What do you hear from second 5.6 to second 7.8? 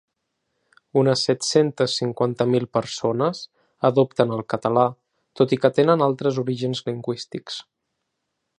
que tenen altres orígens lingüístics.